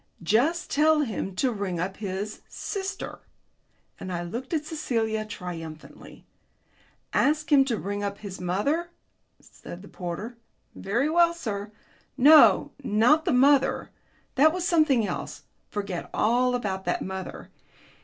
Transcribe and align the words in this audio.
Just 0.23 0.71
tell 0.71 1.01
him 1.01 1.35
to 1.35 1.51
ring 1.51 1.79
up 1.79 1.97
his 1.97 2.41
sister." 2.49 3.19
And 3.99 4.11
I 4.11 4.23
looked 4.23 4.51
at 4.51 4.65
Celia 4.65 5.25
triumphantly. 5.25 6.25
"Ask 7.13 7.51
him 7.51 7.63
to 7.65 7.77
ring 7.77 8.03
up 8.03 8.17
his 8.17 8.41
mother," 8.41 8.89
said 9.41 9.83
the 9.83 9.87
porter. 9.87 10.37
"Very 10.73 11.07
well, 11.07 11.35
sir." 11.35 11.71
"No, 12.17 12.71
not 12.83 13.25
the 13.25 13.31
mother. 13.31 13.91
That 14.33 14.51
was 14.51 14.67
something 14.67 15.05
else. 15.05 15.43
Forget 15.69 16.09
all 16.15 16.55
about 16.55 16.83
that 16.85 17.03
mother. 17.03 17.51